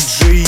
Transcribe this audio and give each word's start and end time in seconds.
Диджей 0.00 0.39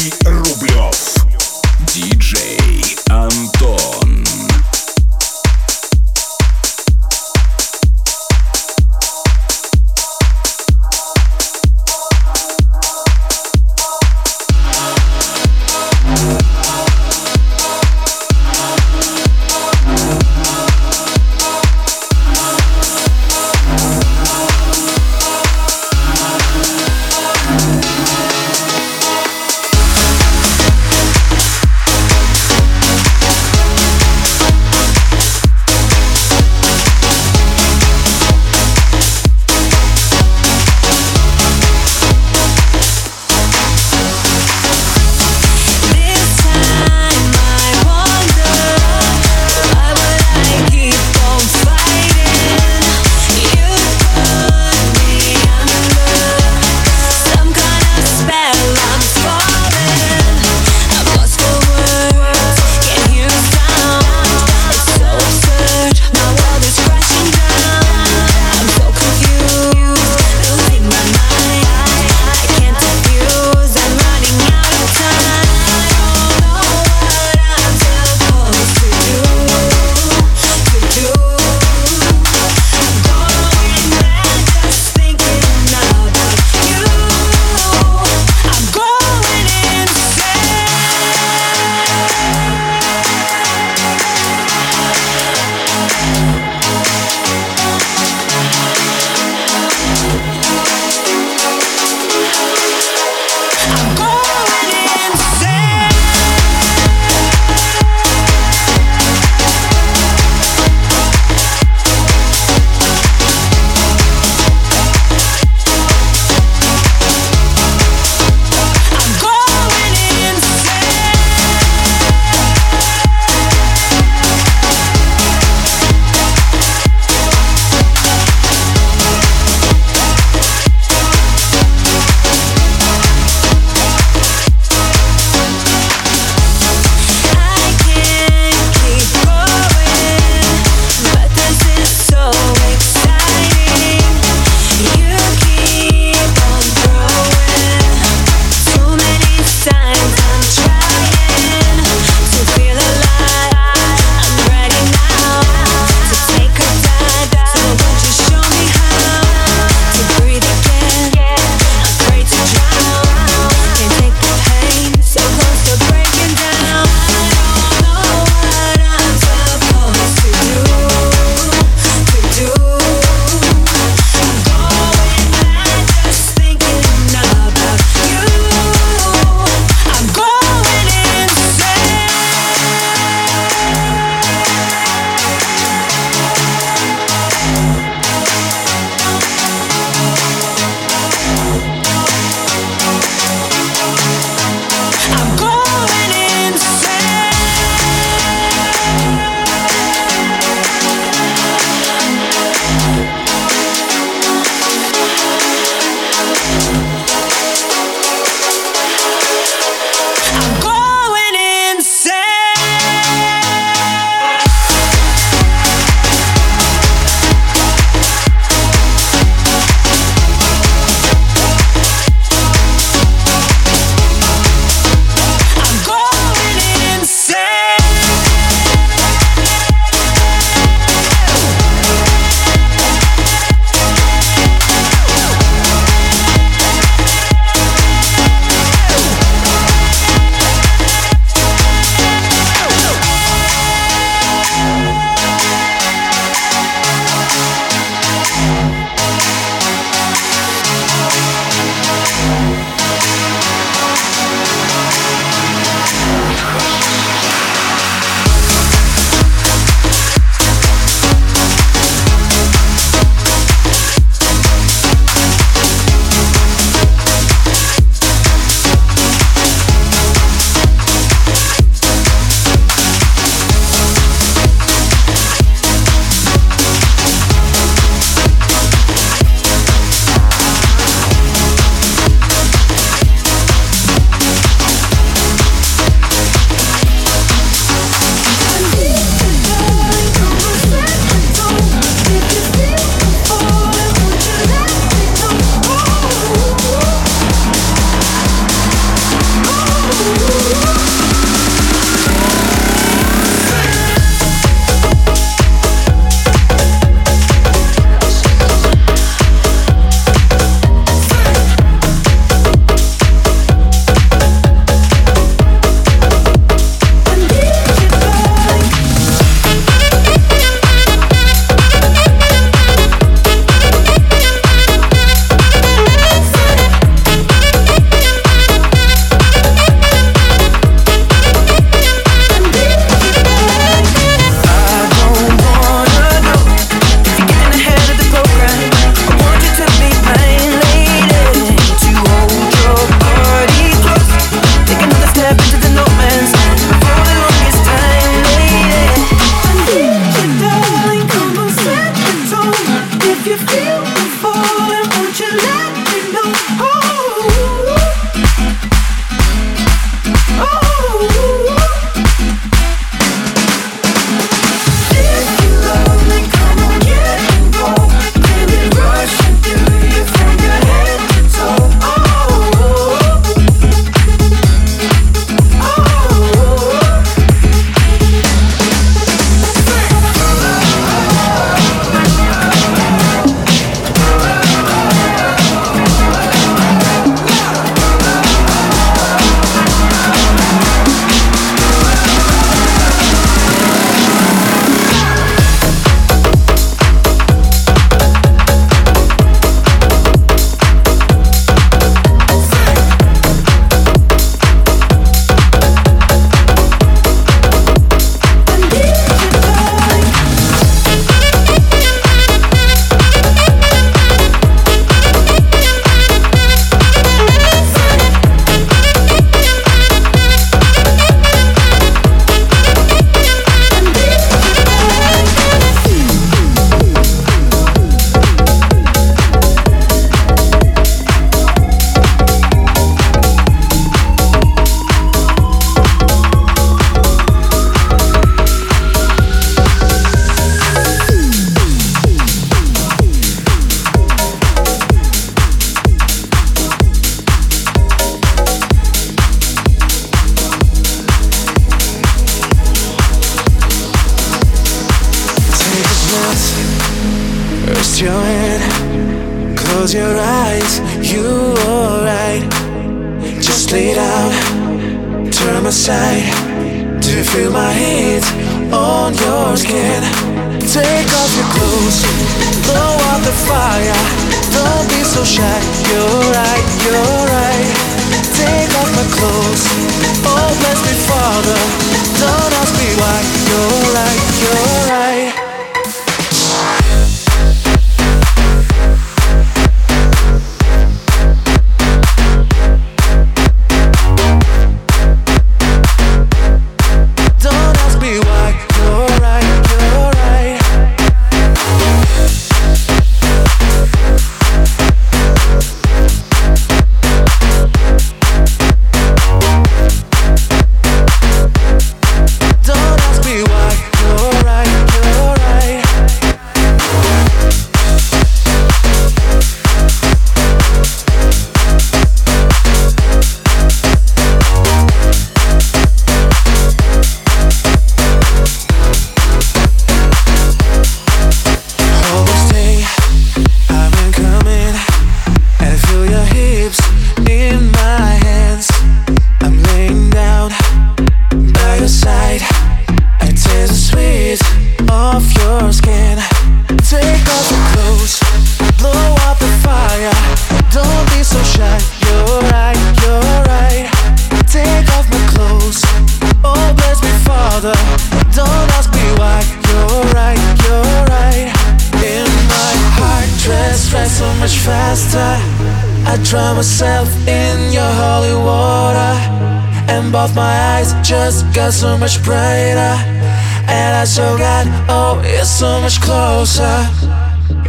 oh, 574.89 575.21
it's 575.23 575.49
so 575.49 575.81
much 575.81 575.99
closer. 576.01 576.75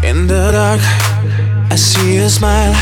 In 0.02 0.26
the 0.26 0.50
dark, 0.52 0.80
I 1.70 1.76
see 1.76 2.16
you 2.16 2.28
smile. 2.28 2.74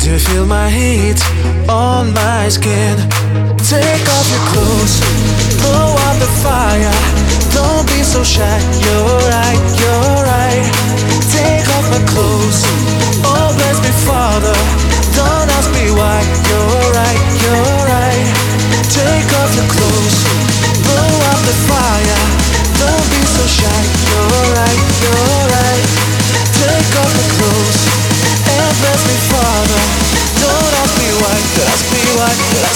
Do 0.00 0.12
you 0.12 0.18
feel 0.18 0.46
my 0.46 0.68
heat 0.68 1.20
on 1.68 2.12
my 2.12 2.48
skin? 2.48 2.96
Take 3.56 4.06
off 4.16 4.26
your 4.34 4.44
clothes, 4.52 4.94
blow 5.62 5.96
out 6.06 6.16
the 6.20 6.30
fire. 6.44 6.96
Don't 7.56 7.86
be 7.86 8.02
so 8.02 8.22
shy, 8.22 8.58
you're 8.84 9.20
right, 9.32 9.60
you're 9.80 10.20
right. 10.28 10.66
Take 11.32 11.66
off 11.76 11.86
my 11.94 12.02
clothes, 12.12 12.60
oh 13.24 13.48
bless 13.56 13.78
me 13.80 13.92
Father. 14.04 14.56
Don't 15.16 15.48
ask 15.56 15.70
me 15.72 15.90
why, 15.96 16.20
you're 16.48 16.86
right, 16.98 17.20
you're 17.42 17.80
right. 17.88 18.26
Take 18.92 19.30
off 19.40 19.54
your 19.56 19.68
clothes 19.72 19.83
ask 30.82 30.98
me 30.98 31.08
why, 31.20 31.36
ask 31.66 31.92
me 31.92 32.00
why. 32.16 32.73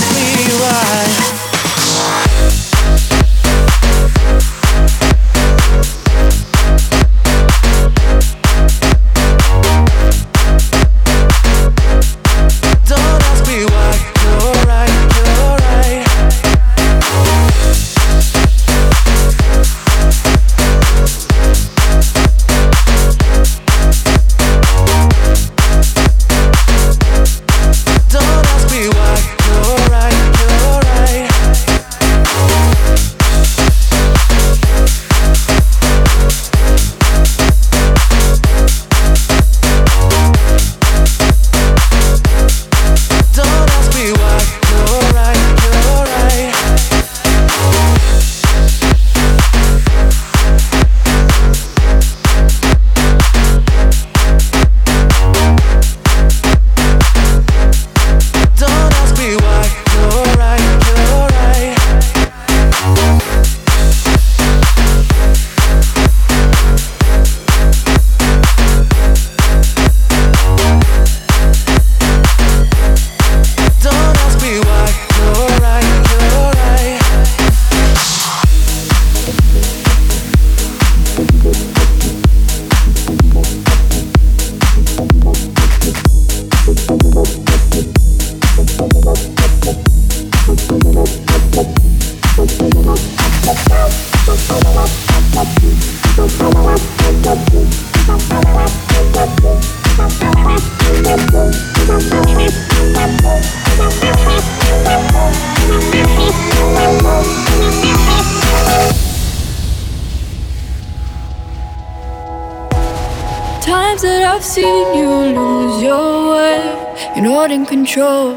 Control, 117.68 118.36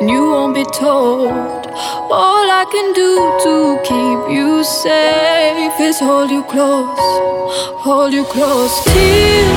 and 0.00 0.10
you 0.10 0.22
won't 0.30 0.54
be 0.54 0.64
told. 0.64 1.30
All 2.20 2.46
I 2.60 2.64
can 2.72 2.92
do 2.92 3.10
to 3.44 3.54
keep 3.88 4.20
you 4.36 4.64
safe 4.64 5.80
is 5.80 5.98
hold 5.98 6.30
you 6.30 6.42
close, 6.44 7.06
hold 7.84 8.12
you 8.12 8.24
close 8.24 8.74
till 8.84 9.50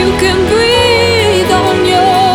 you 0.00 0.08
can 0.22 0.38
breathe 0.52 1.50
on 1.50 1.86
your 1.86 2.33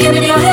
give 0.00 0.14
me 0.14 0.26
your 0.26 0.49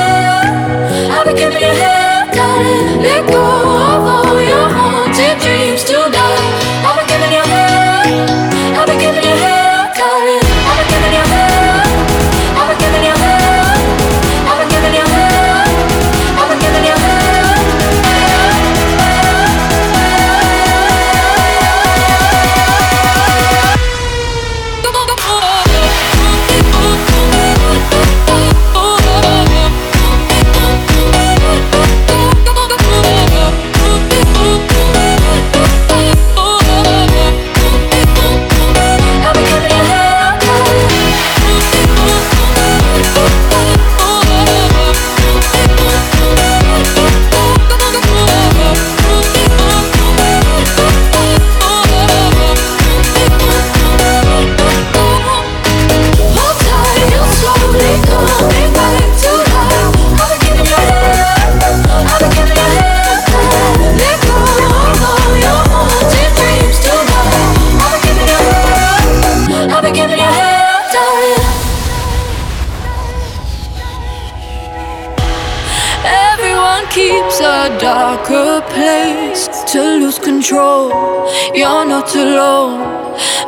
out 82.07 82.15
alone. 82.15 82.79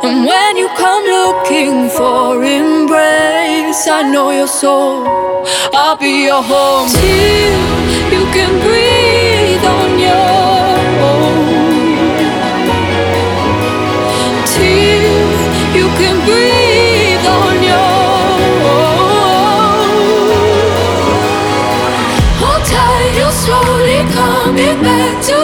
And 0.02 0.24
when 0.24 0.56
you 0.56 0.68
come 0.76 1.04
looking 1.04 1.88
for 1.90 2.42
embrace, 2.42 3.86
I 3.88 4.02
know 4.10 4.30
your 4.30 4.46
soul. 4.46 5.06
I'll 5.72 5.96
be 5.96 6.24
your 6.24 6.42
home 6.42 6.88
till 6.88 7.60
you 8.14 8.24
can 8.32 8.50
breathe 8.64 9.64
on 9.64 9.98
your 9.98 10.78
own. 11.10 11.46
Till 14.54 15.20
you 15.78 15.86
can 16.00 16.16
breathe 16.26 17.26
on 17.40 17.62
your 17.70 17.94
own. 18.72 19.00
Hold 22.40 22.64
tight, 22.64 23.12
you're 23.18 23.36
slowly 23.44 24.00
coming 24.14 24.82
back 24.82 25.24
to. 25.26 25.39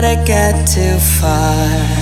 gotta 0.00 0.16
get 0.24 0.66
too 0.66 0.98
far. 0.98 1.99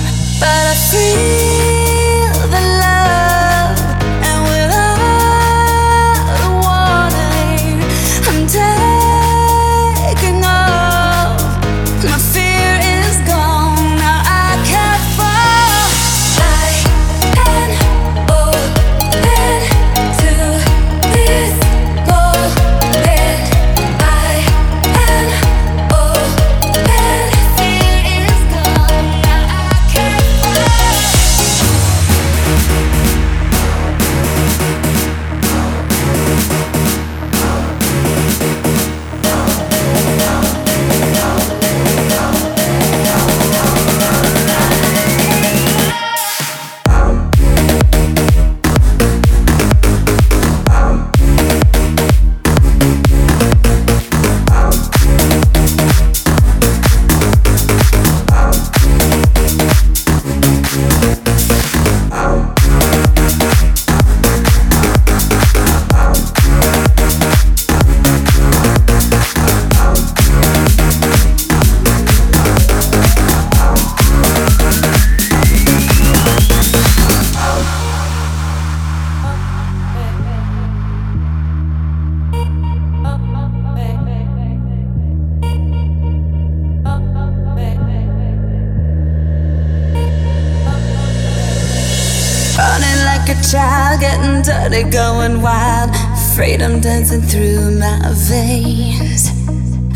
Freedom 96.39 96.79
dancing 96.79 97.19
through 97.19 97.77
my 97.79 97.99
veins. 98.13 99.27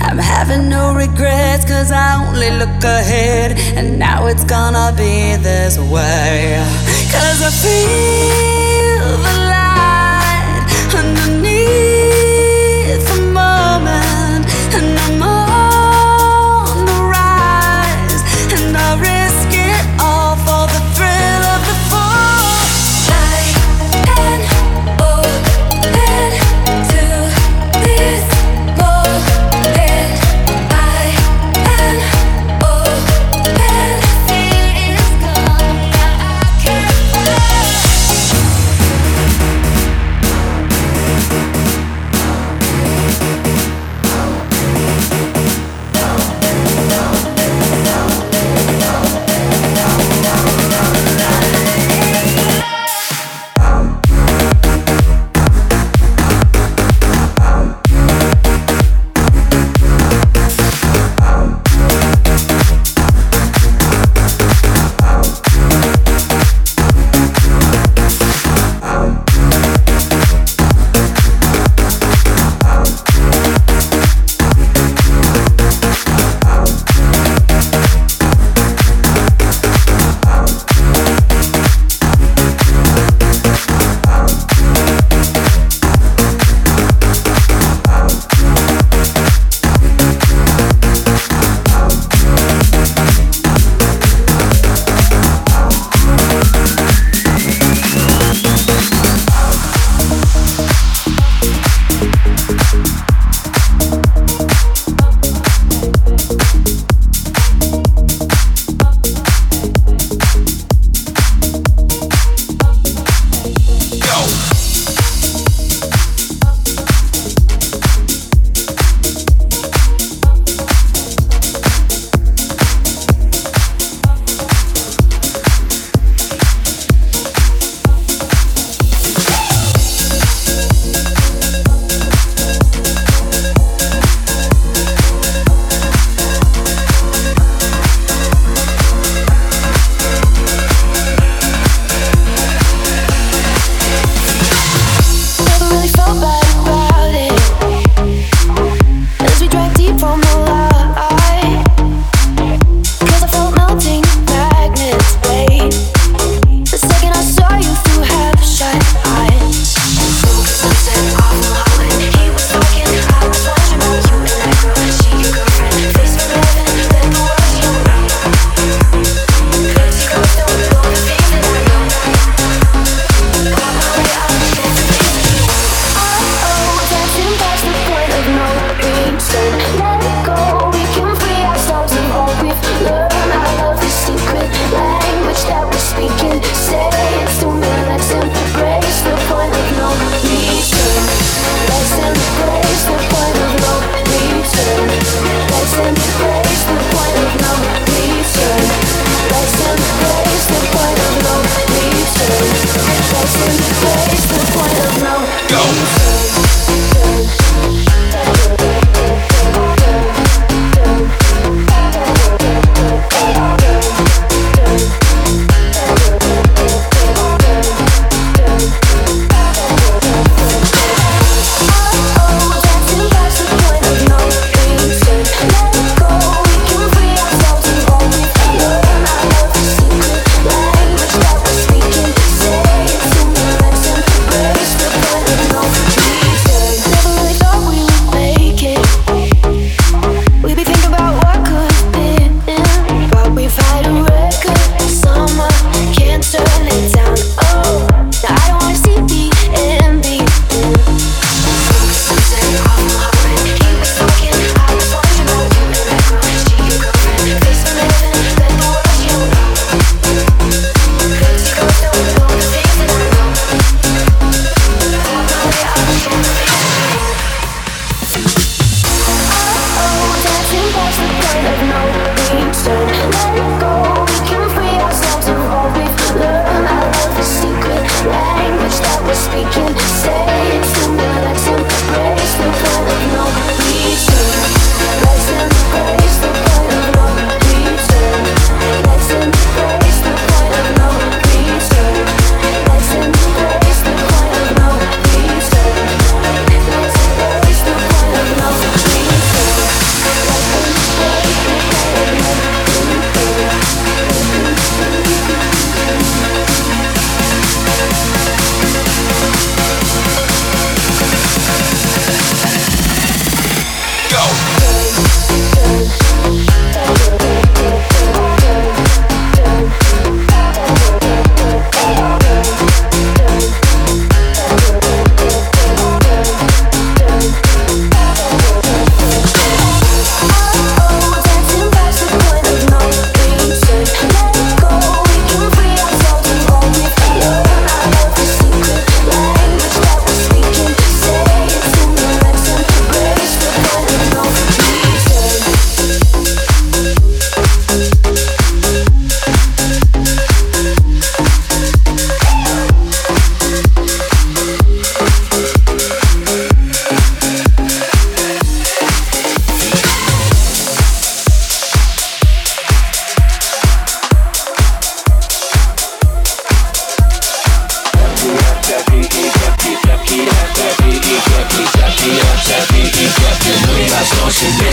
I'm 0.02 0.18
having 0.18 0.68
no 0.68 0.94
regrets, 0.94 1.64
cause 1.64 1.90
I 1.90 2.28
only 2.28 2.50
look 2.50 2.84
ahead. 2.84 3.58
And 3.78 3.98
now 3.98 4.26
it's 4.26 4.44
gonna 4.44 4.94
be 4.98 5.38
this 5.42 5.80
way. 5.80 6.58
Cause 7.14 7.42
I 7.42 7.50
feel 7.50 8.43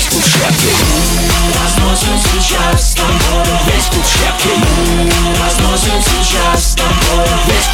весь 0.00 0.08
клуб 0.08 0.22
щепки 0.24 0.72
Разносим 1.62 2.18
сейчас 2.32 2.92
с 2.92 2.94
тобой 2.94 3.44
весь 3.66 3.88
Разносим 5.42 6.00
сейчас 6.00 6.72
с 6.72 6.74
тобой 6.74 7.26
весь 7.46 7.68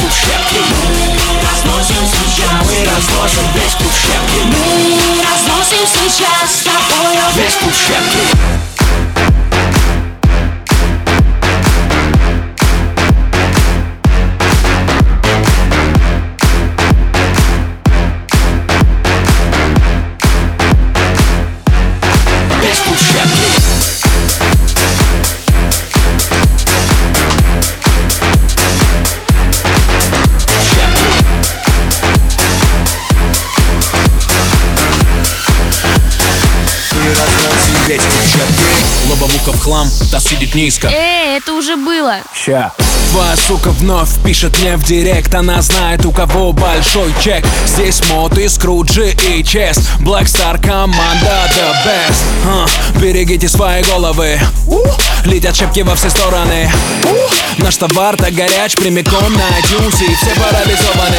Разносим 1.43 2.05
сейчас 2.07 2.67
Мы 2.67 2.85
разносим 2.85 3.47
весь 3.55 3.75
клуб 3.75 3.93
Мы 4.45 5.23
разносим 5.23 5.87
сейчас 5.87 6.51
с 6.51 6.65
тобой. 6.65 7.17
весь 7.37 7.55
хлам, 39.67 39.91
та 40.13 40.21
сидит 40.21 40.55
низко 40.55 40.89
Эй, 40.89 41.39
это 41.39 41.53
уже 41.53 41.77
было. 41.77 42.19
Ща. 42.33 42.73
Твоя 43.11 43.37
сука 43.37 43.71
вновь 43.71 44.11
пишет 44.25 44.57
мне 44.61 44.77
в 44.77 44.85
директ. 44.85 45.35
Она 45.35 45.61
знает 45.61 46.07
у 46.07 46.13
кого 46.13 46.53
большой 46.53 47.13
чек. 47.21 47.45
Здесь 47.67 48.01
мод 48.11 48.39
и 48.39 48.49
скруджи 48.49 49.17
и 49.29 49.43
чест. 49.43 49.81
Black 49.99 50.27
Star 50.27 50.65
команда 50.65 51.51
the 51.57 51.73
best. 51.85 52.23
Uh, 52.45 53.01
Берегите 53.01 53.49
свои 53.49 53.83
головы. 53.83 54.39
Летят 55.25 55.57
шепки 55.57 55.81
во 55.81 55.97
все 55.97 56.11
стороны. 56.11 56.71
Наш 57.59 57.77
товар 57.77 58.17
так 58.17 58.35
горяч 58.35 58.77
прямиком 58.77 59.33
на 59.33 59.59
iTunes 59.59 60.05
И 60.05 60.15
все 60.15 60.31
парализованы. 60.41 61.17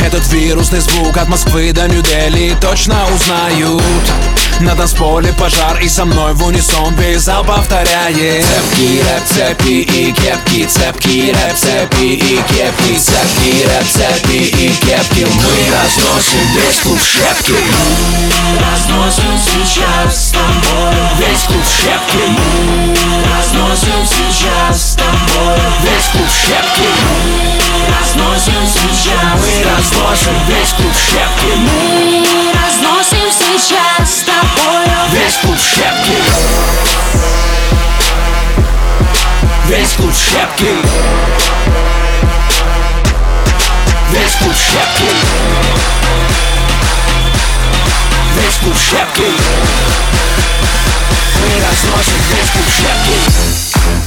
Этот 0.00 0.26
вирусный 0.28 0.80
звук 0.80 1.16
от 1.16 1.28
Москвы 1.28 1.72
до 1.72 1.88
Нью-Дели 1.88 2.56
точно 2.60 3.04
узнают 3.12 3.82
На 4.60 4.76
танцполе 4.76 5.32
пожар 5.32 5.80
и 5.80 5.88
со 5.88 6.04
мной 6.04 6.34
в 6.34 6.44
унисон 6.44 6.94
весь 6.94 7.22
зал 7.22 7.44
повторяет. 7.44 8.44
Цепки, 8.44 9.02
рэп, 9.02 9.24
цепи 9.26 9.80
и 9.82 10.12
кепки 10.12 10.66
Цепки, 10.66 11.32
рэп, 11.32 11.56
цепи 11.56 12.14
и 12.14 12.36
кепки 12.48 12.98
Цепки, 12.98 13.66
рэп, 13.66 13.86
цепи 13.88 14.36
и 14.36 14.68
кепки. 14.68 15.26
Мы 15.34 15.72
разносим 15.74 16.44
весь 16.54 16.80
клуб 16.80 16.98
щепки. 17.00 17.52
Мы 17.52 18.58
разносим 18.60 19.38
сейчас 19.38 20.28
с 20.28 20.32
тобой 20.32 20.94
весь 21.18 21.42
клуб 21.42 21.64
щепки. 21.66 22.22
Мы 22.28 22.94
разносим 23.34 24.06
сейчас 24.06 24.92
с 24.92 24.94
тобой 24.94 25.58
весь 25.82 26.08
клуб 26.12 26.28
щепки. 26.30 26.88
Мы 27.02 27.92
разносим 27.98 28.66
сейчас 28.66 29.38
Мы 29.40 29.52
разносим 29.70 30.36
весь 30.48 30.72
клуб 30.72 30.94
щепки. 30.94 31.52
Мы 31.56 32.24
разносим 32.54 33.30
сейчас 33.30 34.18
с 34.18 34.22
тобой 34.22 34.41
Весь 35.11 35.37
клуб 35.37 35.57
щепки 35.59 36.17
Весь 39.67 39.93
клуб 39.93 40.13
щепки 40.13 40.75
Весь 44.11 44.35
клуб 44.35 44.53
щепки 44.55 45.11
Весь 48.35 48.57
клуб 48.57 48.75
щепки 48.75 49.31
Мы 51.35 51.61
разносим 51.61 52.21
весь 52.29 52.49
клуб 52.51 52.65
щепки 52.65 53.57
said 53.77 54.00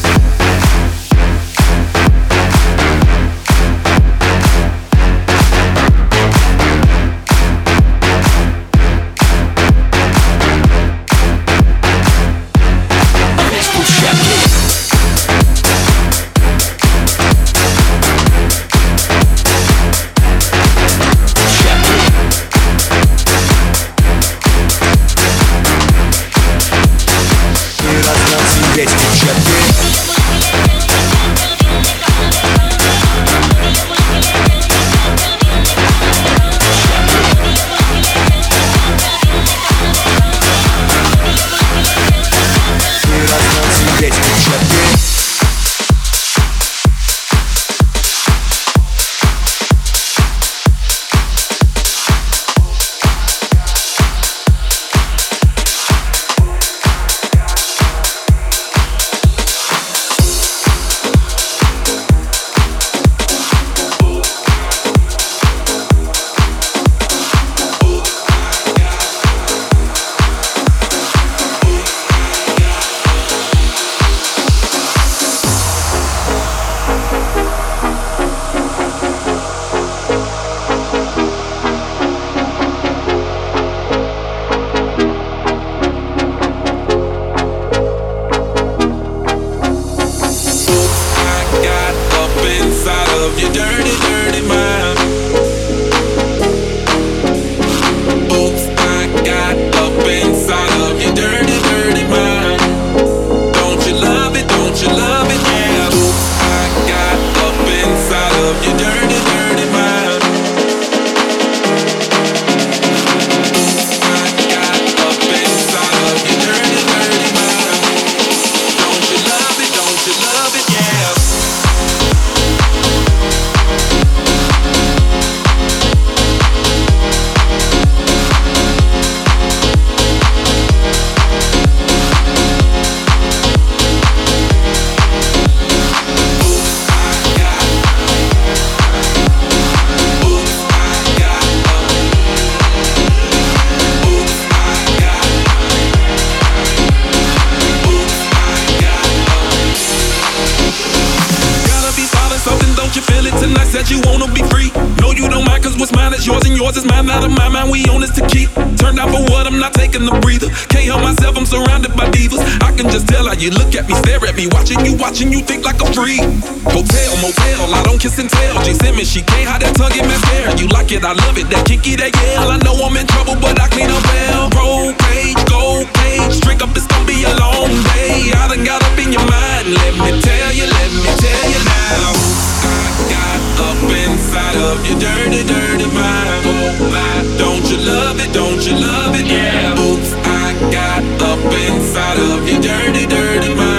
wanna 154.16 154.32
be 154.32 154.44
free. 154.48 154.72
No, 155.04 155.12
you 155.12 155.28
don't 155.28 155.44
mind, 155.44 155.64
cause 155.64 155.76
what's 155.78 155.92
mine 155.92 156.14
is 156.14 156.26
yours 156.26 156.44
and 156.48 156.56
yours 156.56 156.78
is 156.78 156.86
mine. 156.86 157.10
Out 157.10 157.24
of 157.24 157.32
my 157.32 157.50
mind, 157.50 157.70
we 157.70 157.84
own 157.92 158.02
this 158.02 158.16
to 158.16 158.24
keep. 158.28 158.50
Turned 158.80 159.00
out 159.00 159.12
for 159.12 159.22
what? 159.32 159.48
I'm 159.48 159.60
not 159.60 159.74
taking 159.74 160.08
a 160.08 160.16
breather. 160.24 160.48
Can't 160.72 160.88
help 160.88 161.02
myself, 161.04 161.36
I'm 161.38 161.46
surrounded 161.46 161.92
by 161.96 162.08
divas. 162.10 162.40
I 162.64 162.72
can 162.72 162.88
just 162.90 163.08
tell 163.08 163.28
how 163.28 163.36
you 163.36 163.52
look 163.52 163.76
at 163.76 163.88
me, 163.88 163.94
stare 164.00 164.24
at 164.24 164.36
me, 164.36 164.48
watching 164.48 164.80
you, 164.86 164.96
watching 164.96 165.32
you 165.32 165.42
think 165.42 165.66
like 165.66 165.82
a 165.82 165.88
freak. 165.92 166.24
Hotel, 166.72 167.12
motel, 167.20 167.74
I 167.76 167.84
don't 167.84 168.00
kiss 168.00 168.18
and 168.20 168.30
tell. 168.30 168.64
Gene 168.64 168.80
Simmons, 168.80 169.12
she 169.12 169.22
can't 169.22 169.48
hide 169.50 169.62
that 169.62 169.76
tongue 169.76 169.96
in 169.96 170.08
mascara. 170.08 170.56
You 170.56 170.68
like 170.70 170.92
it, 170.92 171.04
I 171.04 171.12
love 171.14 171.38
it, 171.38 171.50
that 171.52 171.66
kinky, 171.68 171.96
that 172.00 172.16
yell. 172.16 172.52
I 172.52 172.58
know 172.64 172.76
I'm 172.80 172.96
in 172.96 173.08
trouble, 173.08 173.36
but 173.36 173.60
I 173.60 173.68
clean 173.68 173.92
up 173.92 174.04
well. 174.04 174.50
Roll 174.56 174.94
page, 175.12 175.40
gold 175.52 175.88
page, 176.00 176.40
drink 176.40 176.64
up, 176.64 176.72
it's 176.72 176.88
gonna 176.88 177.06
be 177.06 177.24
a 177.28 177.34
long 177.36 177.72
day. 177.92 178.32
I 178.32 178.48
done 178.48 178.64
got 178.64 178.80
up 178.80 178.96
in 178.96 179.12
your 179.12 179.26
mind, 179.28 179.76
let 179.76 179.94
me 180.00 180.16
tell 180.24 180.52
you, 180.56 180.66
let 180.72 180.90
me 181.04 181.12
tell 181.20 181.46
you 181.52 181.62
now. 181.68 182.16
I 182.64 182.88
got 183.12 183.35
up 183.60 183.78
inside 183.84 184.58
of 184.58 184.78
your 184.88 185.00
dirty, 185.00 185.44
dirty 185.44 185.88
mind. 185.94 186.44
Oh 186.46 186.90
my, 186.92 187.38
don't 187.38 187.66
you 187.72 187.78
love 187.78 188.20
it? 188.20 188.34
Don't 188.34 188.62
you 188.66 188.76
love 188.76 189.16
it? 189.16 189.26
Yeah. 189.28 189.80
Oops, 189.80 190.14
I 190.26 190.54
got 190.72 191.04
up 191.22 191.40
inside 191.70 192.20
of 192.20 192.48
your 192.48 192.62
dirty, 192.62 193.06
dirty 193.06 193.56
mind. 193.56 193.75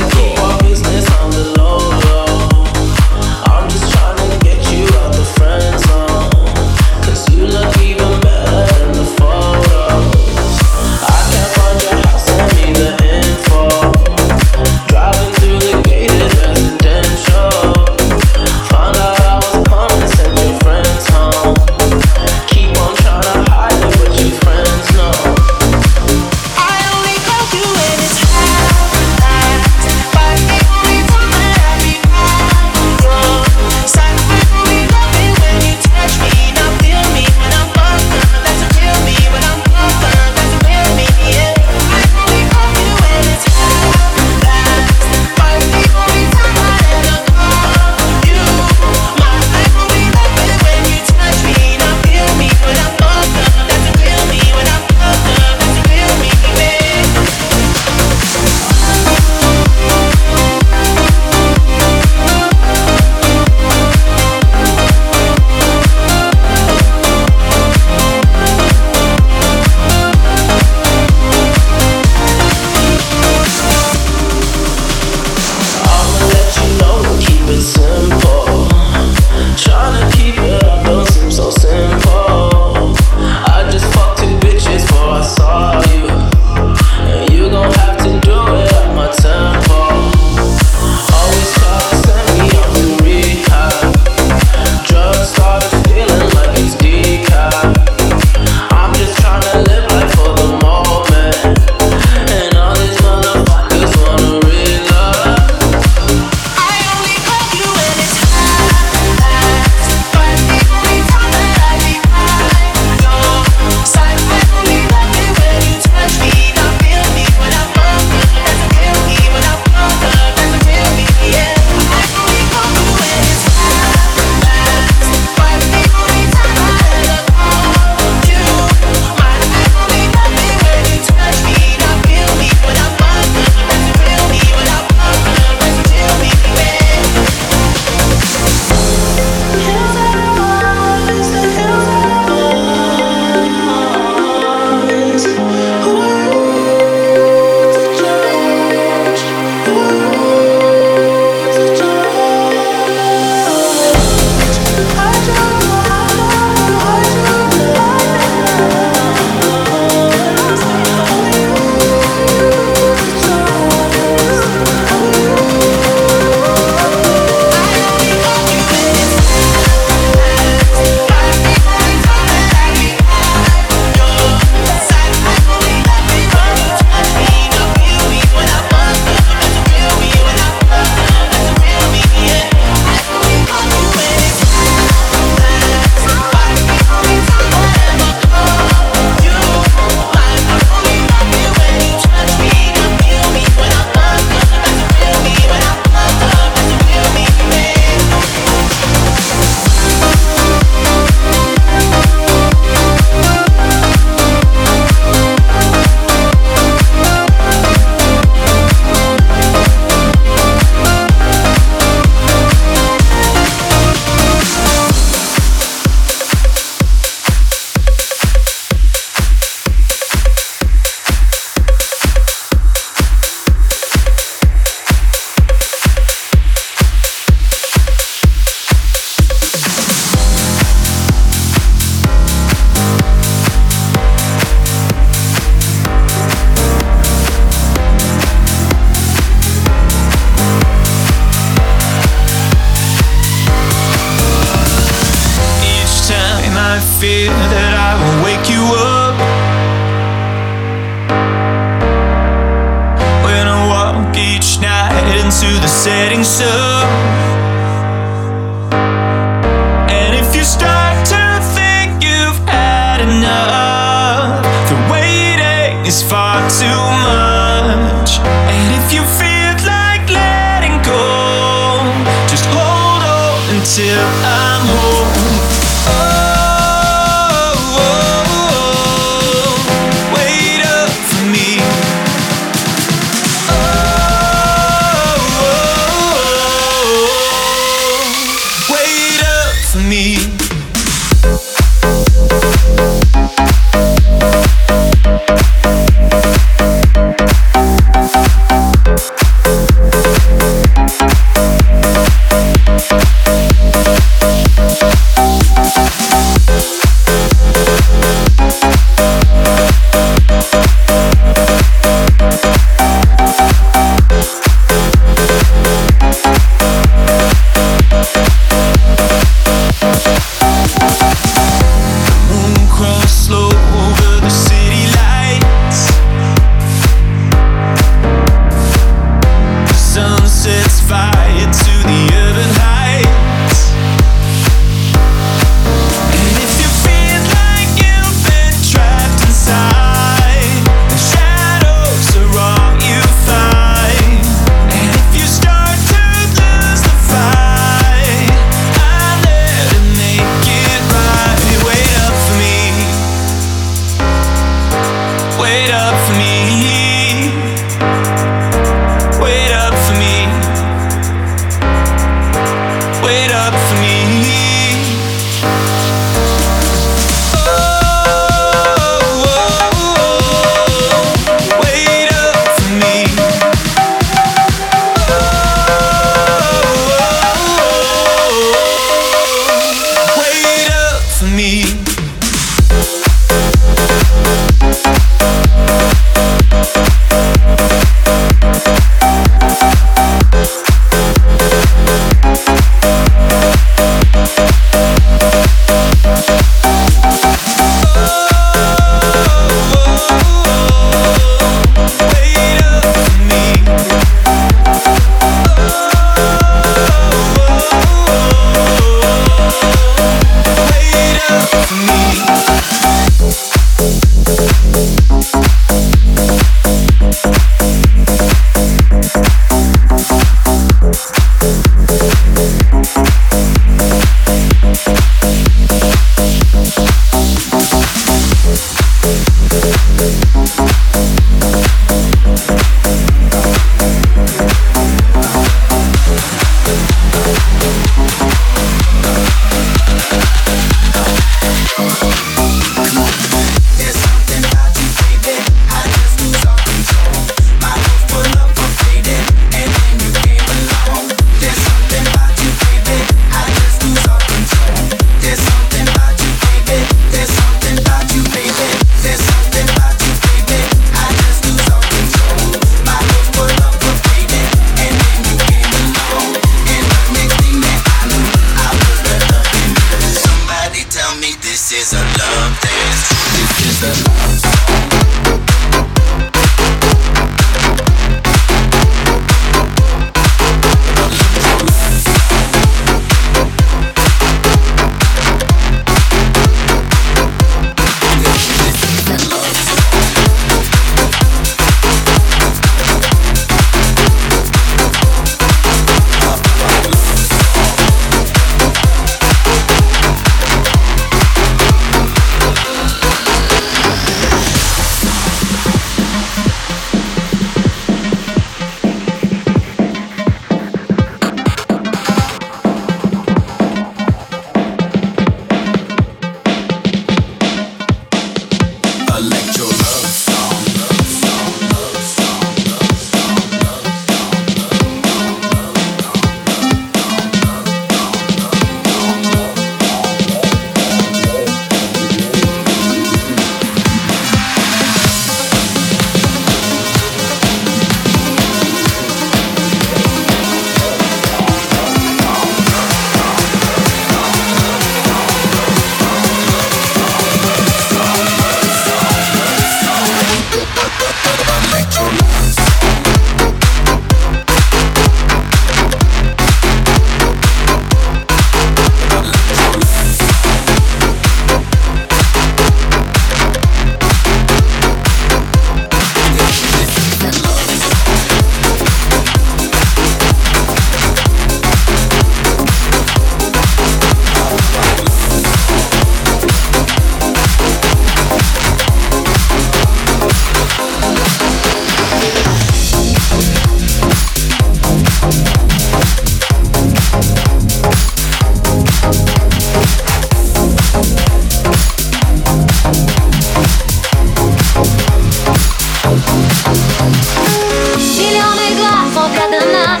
Зеленый 597.98 598.72
глаз 598.78 599.12
смотрят 599.12 599.50
нас. 599.50 600.00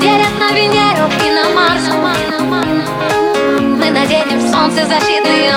Верят 0.00 0.34
на 0.36 0.50
Венеру 0.52 1.06
и 1.24 1.30
на 1.30 1.48
Марс. 1.54 1.84
Мы 3.52 3.90
наденем 3.90 4.40
солнце 4.40 4.84
защитные 4.84 5.52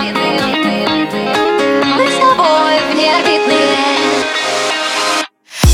Мы 1.83 2.05
с 2.07 2.17
тобой 2.19 2.75
внеорбитные 2.91 3.97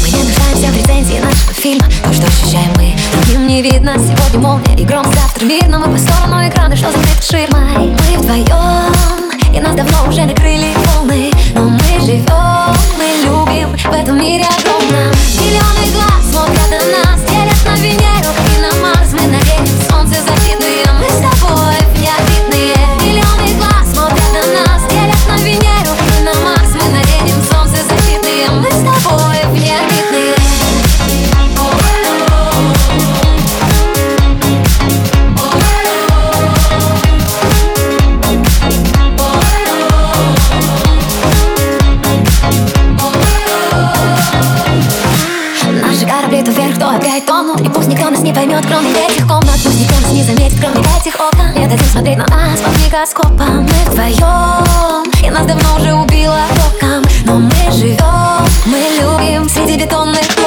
Мы 0.01 0.09
не 0.09 0.23
нуждаемся 0.23 0.67
в 0.71 0.77
рецензии 0.77 1.19
нашего 1.19 1.53
фильма 1.53 1.85
То, 2.01 2.07
ну 2.07 2.13
что 2.13 2.27
ощущаем 2.27 2.71
мы. 2.77 2.95
Другим 3.11 3.47
не 3.47 3.61
видно. 3.61 3.95
Сегодня 3.97 4.39
молния 4.39 4.75
и 4.77 4.85
гром. 4.85 5.03
Завтра 5.03 5.43
мир, 5.43 5.67
но 5.67 5.79
мы 5.79 5.91
по 5.91 5.99
сторону 5.99 6.47
экрана. 6.47 6.77
Что 6.77 6.91
закрыт 6.93 7.23
ширмой? 7.25 7.89
Мы 7.89 8.17
вдвоем 8.17 9.28
и 9.53 9.59
нас 9.59 9.75
давно 9.75 10.07
уже 10.07 10.25
накрыли 10.25 10.73
волны 10.85 11.31
Но 11.53 11.69
мы 11.69 11.99
живем, 12.01 12.75
мы 12.97 13.07
любим 13.23 13.77
в 13.77 13.93
этом 13.93 14.17
мире 14.17 14.45
огромном. 14.45 15.11
Миллионы 15.39 15.91
глаз 15.93 16.31
смотрят 16.31 16.69
на 16.69 17.11
нас, 17.11 17.21
делят 17.21 17.65
на 17.65 17.75
Венеру 17.81 18.31
и 18.55 18.61
на 18.61 18.71
Марс. 18.81 19.11
Мы 19.13 19.27
наденем 19.27 19.77
солнцезащитные, 19.89 20.85
мы 20.99 21.05
с 21.09 21.17
тобой 21.17 21.38
никто 48.09 48.11
нас 48.11 48.21
не 48.21 48.33
поймет, 48.33 48.65
кроме 48.67 48.89
этих 48.91 49.27
комнат 49.27 49.59
Пусть 49.63 49.79
никто 49.79 49.95
нас 50.01 50.11
не 50.11 50.23
заметит, 50.23 50.59
кроме 50.59 50.79
этих 50.99 51.15
окон. 51.15 51.53
Не 51.55 51.67
дадим 51.67 51.85
смотреть 51.85 52.17
на 52.17 52.25
нас 52.27 52.59
под 52.59 52.85
микроскопом. 52.85 53.61
Мы 53.61 53.91
вдвоем, 53.91 55.03
и 55.23 55.29
нас 55.29 55.45
давно 55.45 55.75
уже 55.77 55.93
убило 55.93 56.39
током. 56.55 57.03
Но 57.25 57.39
мы 57.39 57.71
живем, 57.71 58.45
мы 58.65 58.77
любим 58.99 59.49
среди 59.49 59.77
бетонных 59.77 60.38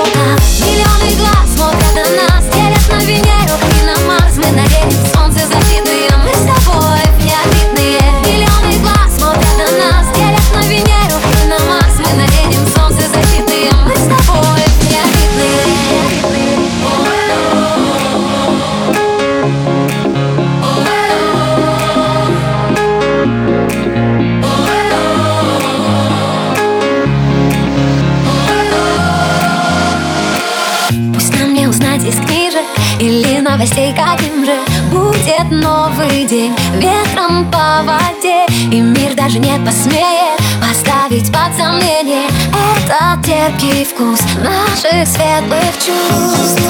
новый 36.22 36.26
день 36.26 36.54
Ветром 36.74 37.50
по 37.50 37.82
воде 37.82 38.46
И 38.70 38.80
мир 38.80 39.14
даже 39.14 39.38
не 39.38 39.58
посмеет 39.64 40.40
Поставить 40.60 41.32
под 41.32 41.56
сомнение 41.56 42.28
Этот 42.48 43.24
терпкий 43.24 43.84
вкус 43.84 44.20
Наших 44.38 45.06
светлых 45.06 45.72
чувств. 45.74 46.60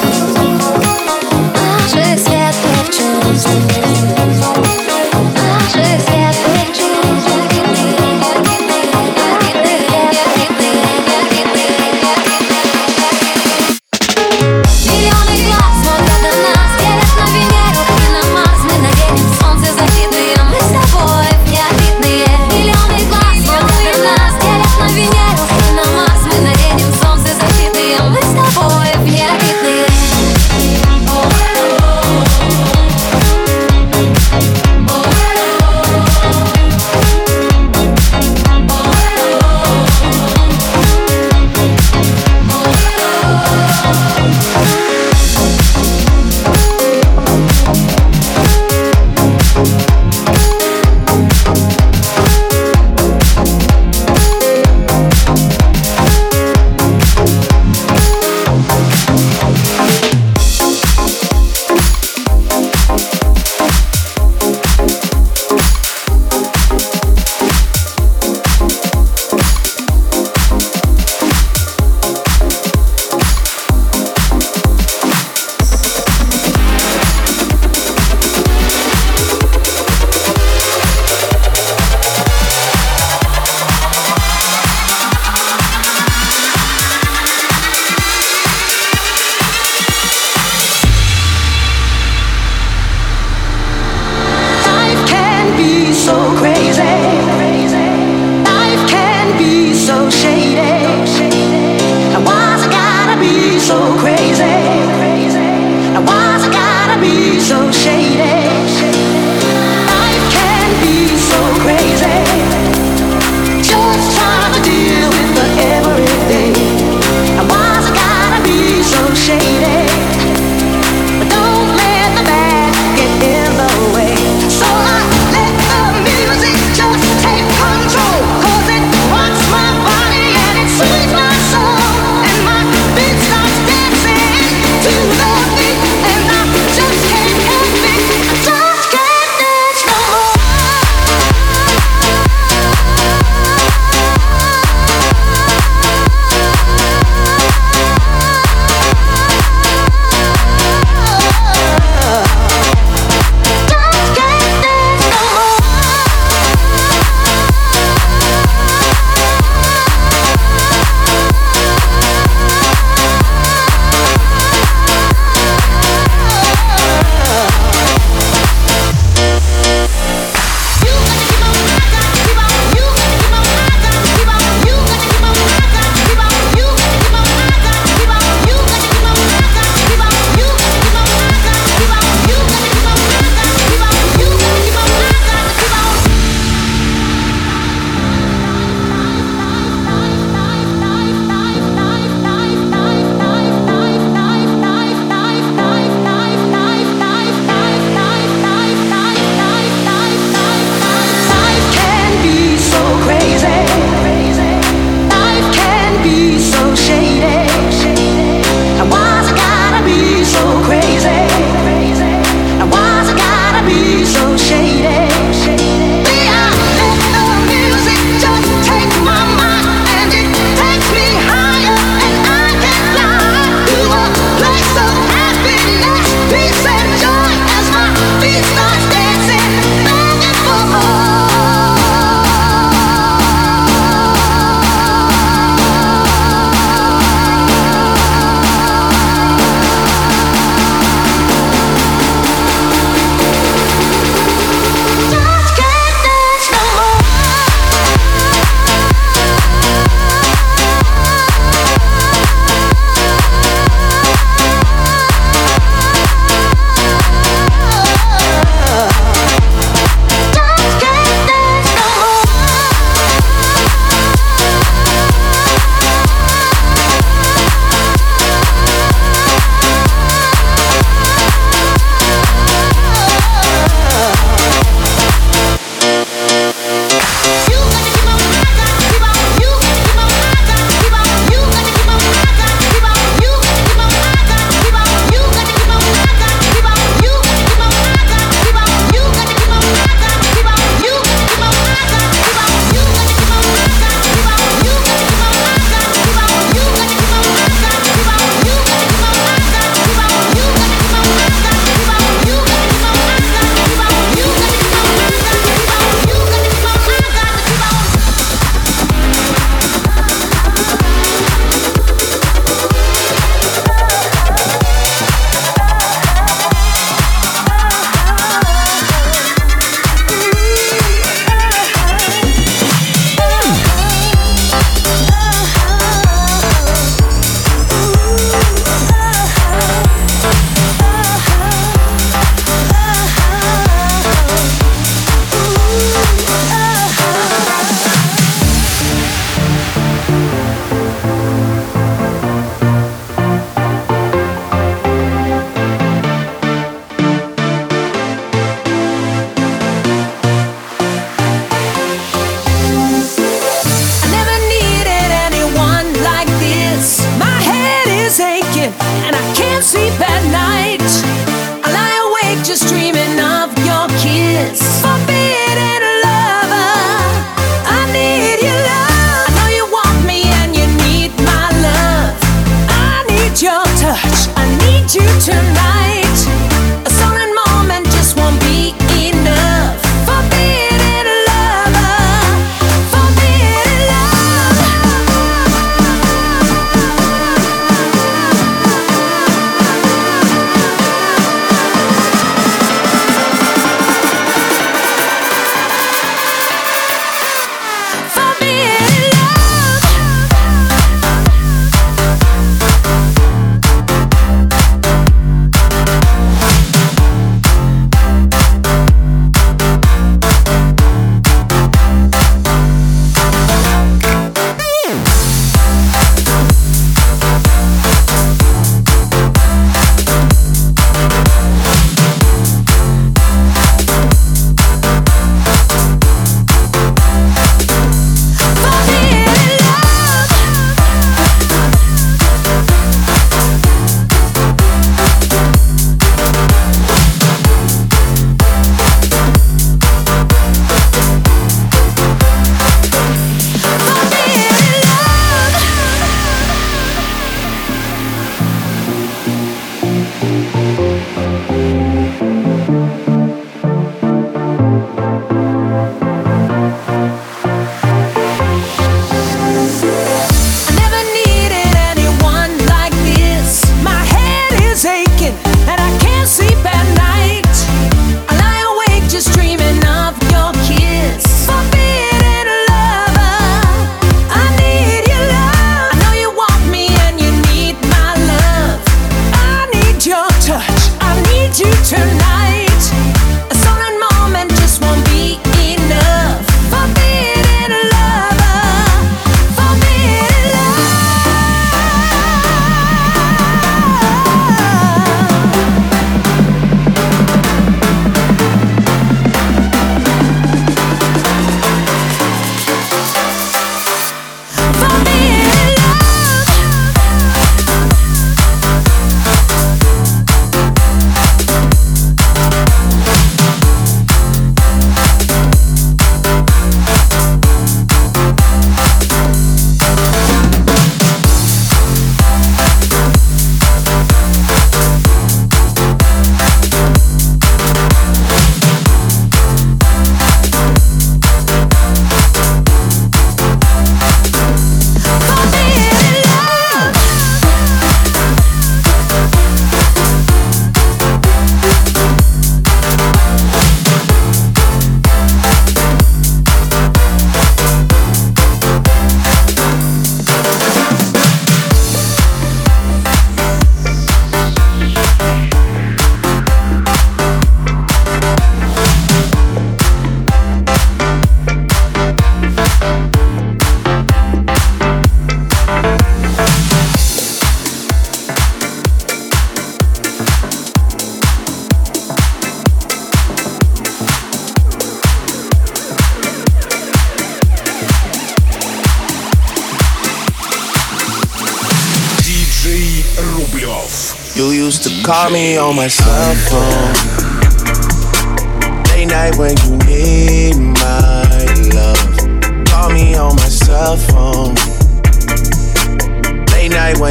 Наших 1.55 2.19
светлых 2.19 2.87
чувств 2.87 4.82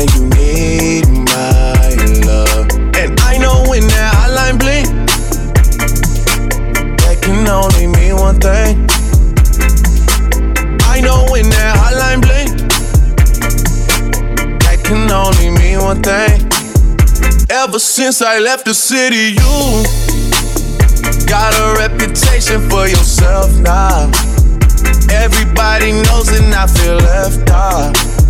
when 0.03 0.15
you 0.17 0.29
need 0.37 1.07
my 1.09 1.95
love. 2.27 2.69
And 2.97 3.19
I 3.21 3.39
know 3.39 3.65
when 3.69 3.87
that 3.87 4.11
hotline 4.17 4.59
bling, 4.59 5.07
that 6.97 7.19
can 7.23 7.47
only 7.47 7.87
mean 7.87 8.17
one 8.17 8.41
thing. 8.41 8.87
I 10.83 11.01
know 11.01 11.27
when 11.31 11.49
that 11.51 11.77
hotline 11.79 12.21
bling, 12.21 12.69
that 14.59 14.83
can 14.83 15.11
only 15.11 15.51
mean 15.61 15.79
one 15.81 16.03
thing. 16.03 16.49
Ever 17.51 17.79
since 17.79 18.23
I 18.23 18.39
left 18.41 18.65
the 18.65 18.75
city, 18.75 19.37
you 19.39 19.85
got 21.27 21.55
a 21.55 21.79
reputation 21.79 22.69
for 22.69 22.89
yourself 22.89 23.57
now. 23.61 24.11
Everybody 25.11 25.93
knows 25.93 26.29
and 26.29 26.53
I 26.55 26.67
feel 26.67 26.97
left 26.97 27.51
out. 27.51 28.22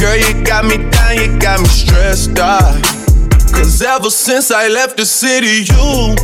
Girl, 0.00 0.16
you 0.16 0.32
got 0.44 0.64
me 0.64 0.78
down, 0.90 1.16
you 1.18 1.38
got 1.38 1.60
me 1.60 1.68
stressed 1.68 2.38
out. 2.38 2.82
Cause 3.52 3.82
ever 3.82 4.08
since 4.08 4.50
I 4.50 4.68
left 4.68 4.96
the 4.96 5.04
city, 5.04 5.68
you 5.68 6.16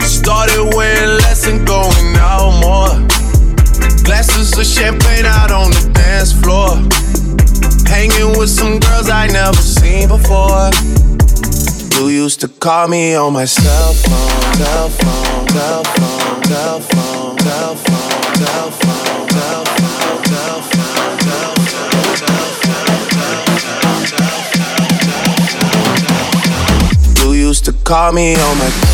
started 0.00 0.74
wearing 0.74 1.18
less 1.18 1.46
and 1.46 1.66
going 1.66 2.16
out 2.16 2.58
more. 2.64 2.88
Glasses 4.04 4.56
of 4.56 4.64
champagne 4.64 5.26
out 5.26 5.50
on 5.50 5.72
the 5.72 5.90
dance 5.92 6.32
floor. 6.32 6.80
Hanging 7.86 8.38
with 8.38 8.48
some 8.48 8.78
girls 8.80 9.10
I 9.10 9.26
never 9.26 9.60
seen 9.60 10.08
before. 10.08 10.70
You 12.00 12.08
used 12.08 12.40
to 12.40 12.48
call 12.48 12.88
me 12.88 13.14
on 13.14 13.34
my 13.34 13.44
cell 13.44 13.92
phone, 13.92 14.54
cell 14.54 14.88
phone, 14.88 15.48
cell 15.48 15.84
phone, 15.84 16.44
cell 16.44 16.80
phone, 16.80 17.38
cell 17.38 17.74
phone, 17.74 18.36
cell 18.36 18.70
phone, 18.70 18.83
call 27.84 28.12
me 28.12 28.34
on 28.34 28.58
my 28.58 28.93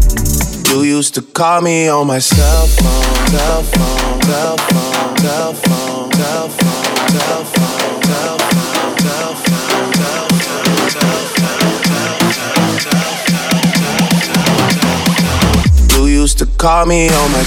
You 0.71 0.83
used 0.83 1.15
to 1.15 1.21
call 1.21 1.59
me 1.59 1.89
on 1.89 2.07
my 2.07 2.19
cell 2.19 2.65
phone, 2.65 3.27
cell 3.27 3.61
phone, 3.61 4.21
cell 4.21 4.55
phone, 4.55 5.17
cell 5.17 5.53
phone, 5.53 6.11
cell 6.13 6.47
phone, 6.47 7.11
cell 7.11 7.43
phone, 7.43 8.01
cell 8.07 8.37
phone, 8.37 8.93
cell 8.97 9.27
phone, 9.27 9.35
cell 9.35 9.35
phone. 15.89 16.05
You 16.05 16.05
used 16.07 16.37
to 16.39 16.45
call 16.45 16.85
me 16.85 17.09
on 17.09 17.31
my 17.33 17.43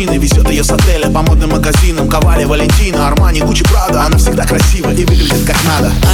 мужчины 0.00 0.18
везет 0.18 0.48
ее 0.48 0.64
с 0.64 0.70
отеля 0.70 1.10
По 1.10 1.22
модным 1.22 1.50
магазинам, 1.50 2.08
Ковали, 2.08 2.44
Валентина 2.44 3.08
Армани, 3.08 3.40
Гуччи, 3.40 3.64
Прада. 3.64 4.04
Она 4.06 4.16
всегда 4.16 4.46
красива 4.46 4.90
и 4.90 5.04
выглядит 5.04 5.44
как 5.46 5.56
надо 5.64 6.09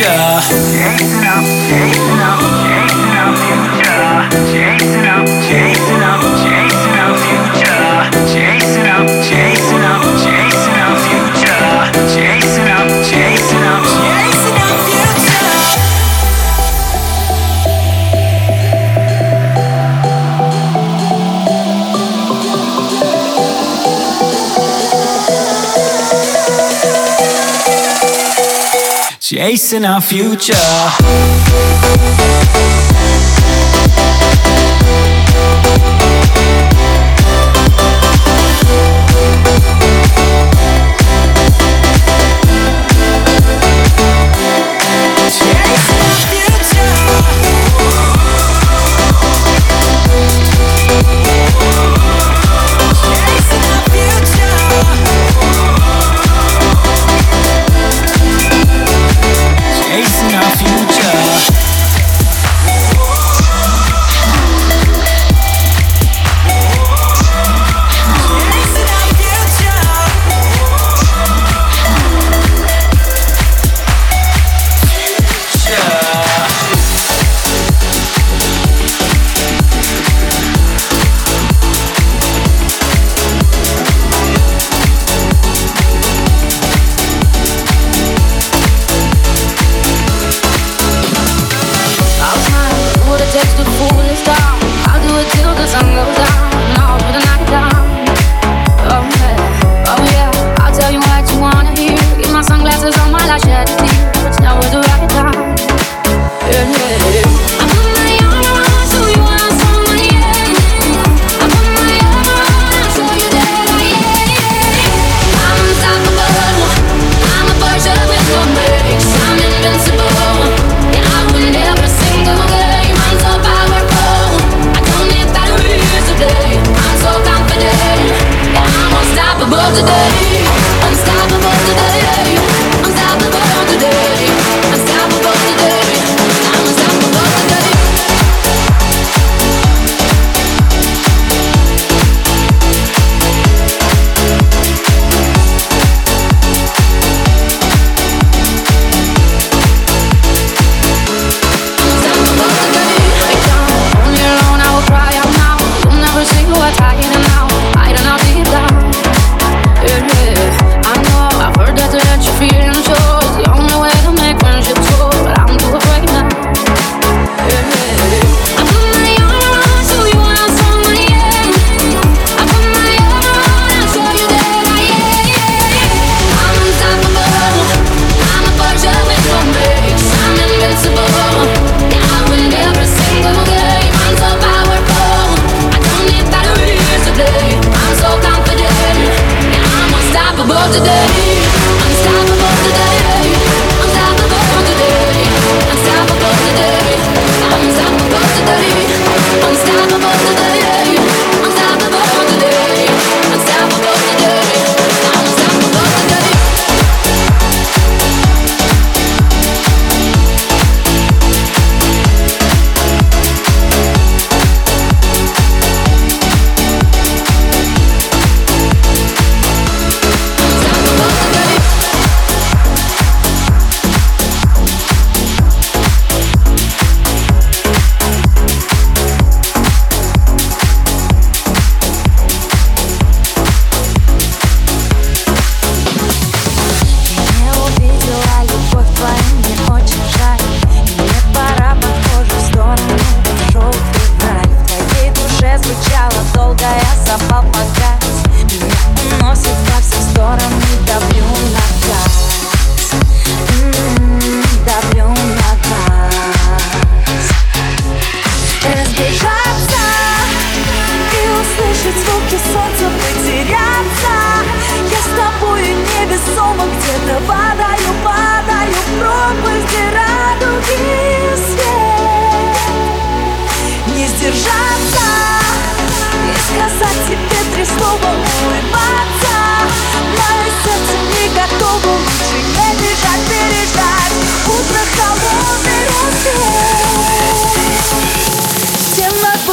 future. 0.00 0.40
Chasing 0.72 1.26
up, 1.26 1.44
chasing 1.68 2.20
up, 2.20 2.40
chasing 2.64 3.16
up 3.20 3.36
future. 3.44 4.08
Chasing 4.52 5.06
up, 5.06 5.26
chasing 5.46 5.84
up. 5.84 5.89
Chasing 29.32 29.84
our 29.84 30.00
future. 30.00 30.54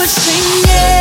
Sing 0.08 0.64
it. 0.70 0.97